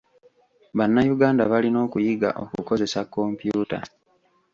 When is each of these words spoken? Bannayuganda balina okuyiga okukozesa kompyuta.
Bannayuganda 0.77 1.43
balina 1.51 1.77
okuyiga 1.85 2.29
okukozesa 2.43 2.99
kompyuta. 3.13 3.77